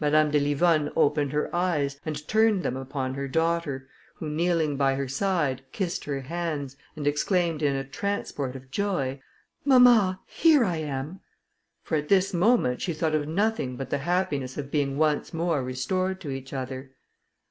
[0.00, 4.94] Madame de Livonne opened her eyes, and turned them upon her daughter, who kneeling by
[4.94, 9.20] her side, kissed her hands, and exclaimed in a transport of joy,
[9.66, 11.20] "Mamma, here I am;"
[11.82, 15.62] for at this moment she thought of nothing but the happiness of being once more
[15.62, 16.92] restored to each other.